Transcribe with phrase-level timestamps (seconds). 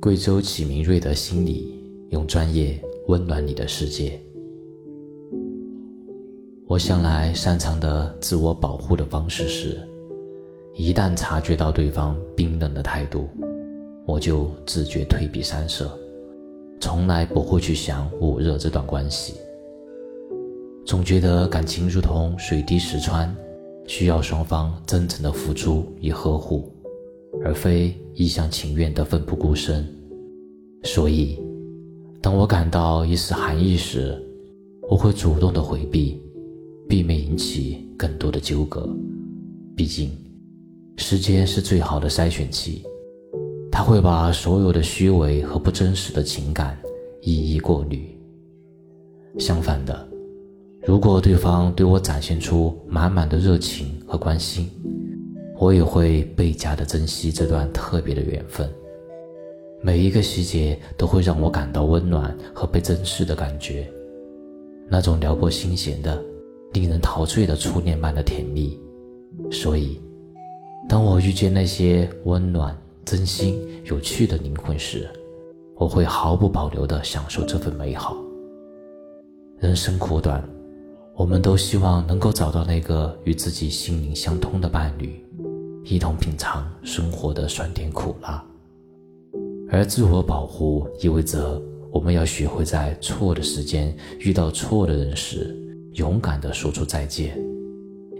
[0.00, 4.18] 贵州启明瑞德心理，用专业温暖你的世界。
[6.66, 9.78] 我向来擅长的自我保护的方式是，
[10.74, 13.28] 一旦察觉到对方冰冷的态度，
[14.06, 15.90] 我就自觉退避三舍，
[16.80, 19.34] 从来不会去想捂热这段关系。
[20.86, 23.36] 总觉得感情如同水滴石穿，
[23.86, 26.72] 需要双方真诚的付出与呵护。
[27.42, 29.86] 而非一厢情愿的奋不顾身，
[30.82, 31.38] 所以，
[32.20, 34.20] 当我感到一丝寒意时，
[34.90, 36.20] 我会主动的回避，
[36.88, 38.88] 避免引起更多的纠葛。
[39.74, 40.10] 毕竟，
[40.96, 42.82] 时间是最好的筛选器，
[43.70, 46.76] 它会把所有的虚伪和不真实的情感
[47.22, 48.04] 一一过滤。
[49.38, 50.08] 相反的，
[50.82, 54.68] 如果对方对我展现出满满的热情和关心，
[55.60, 58.66] 我也会倍加的珍惜这段特别的缘分，
[59.82, 63.86] 每一个细节都会让我感到温暖和被珍视的感觉，
[64.88, 66.18] 那种撩拨心弦的、
[66.72, 68.80] 令人陶醉的初恋般的甜蜜。
[69.52, 70.00] 所以，
[70.88, 72.74] 当我遇见那些温暖、
[73.04, 75.06] 真心、有趣的灵魂时，
[75.76, 78.16] 我会毫不保留地享受这份美好。
[79.58, 80.42] 人生苦短，
[81.14, 85.22] 我们都希望能够找到那个与自己心灵相通的伴侣。
[85.90, 88.40] 一同品尝生活的酸甜苦辣，
[89.68, 91.60] 而自我保护意味着
[91.90, 95.52] 我们要学会在错的时间遇到错的人时，
[95.94, 97.36] 勇敢地说出再见，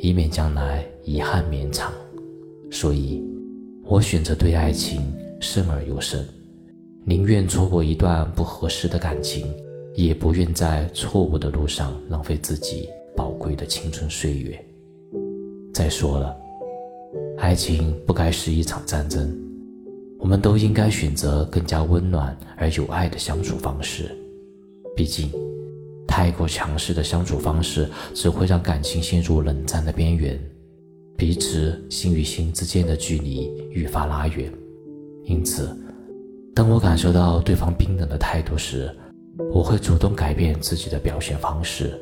[0.00, 1.92] 以免将来遗憾绵长。
[2.70, 3.22] 所以，
[3.84, 5.02] 我选择对爱情
[5.38, 6.26] 慎而又慎，
[7.04, 9.46] 宁愿错过一段不合适的感情，
[9.94, 14.58] 也不愿在错误的路上浪费自己宝贵的青春岁月。
[15.74, 16.47] 再说了。
[17.40, 19.32] 爱情不该是一场战争，
[20.18, 24.10] 我们都应该选择更加温暖而有爱的相处方式。
[24.96, 25.30] 毕竟，
[26.06, 30.38] 太过强势的相处方式只会让感情陷入冷战的边缘，
[31.16, 34.52] 彼此心与心之间的距离愈发拉远。
[35.24, 35.74] 因此，
[36.54, 38.92] 当我感受到对方冰冷的态度时，
[39.52, 41.98] 我会主动改变自己的表现方式，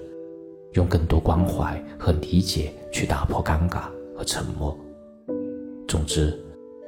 [0.73, 3.83] 用更多关怀和理解去打破尴尬
[4.17, 4.75] 和沉默。
[5.89, 6.37] 总之，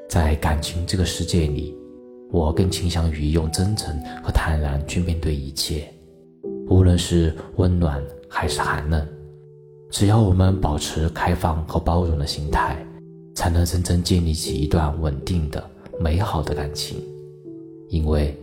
[0.09, 1.77] 在感情这个世界里，
[2.33, 5.89] 我更倾向于用真诚和坦然去面对一切，
[6.69, 9.07] 无论是温暖还是寒冷。
[9.91, 12.85] 只要我们保持开放和包容的心态，
[13.35, 15.65] 才能真正建立起一段稳定的、
[16.01, 17.01] 美好的感情。
[17.89, 18.37] 因为，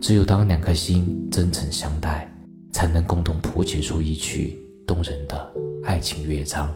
[0.00, 2.30] 只有当两颗心真诚相待，
[2.72, 5.52] 才能共同谱写出一曲动人的
[5.84, 6.68] 爱情乐章。